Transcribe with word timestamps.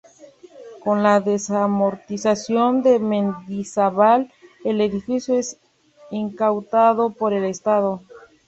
Con 0.83 1.03
la 1.03 1.19
desamortización 1.19 2.81
de 2.81 2.97
Mendizábal, 2.97 4.33
el 4.65 4.81
edificio 4.81 5.35
es 5.37 5.59
incautado 6.09 7.11
por 7.11 7.33
el 7.33 7.43
Estado. 7.45 8.01